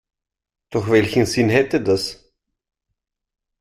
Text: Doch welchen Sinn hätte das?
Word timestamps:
Doch 0.71 0.89
welchen 0.89 1.27
Sinn 1.27 1.49
hätte 1.49 1.79
das? 1.79 2.33